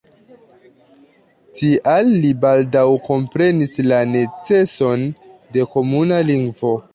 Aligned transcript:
Tial 1.59 2.09
li 2.23 2.31
baldaŭ 2.45 2.85
komprenis 3.09 3.77
la 3.93 4.01
neceson 4.15 5.05
de 5.59 5.69
komuna 5.77 6.23
lingvo. 6.33 6.75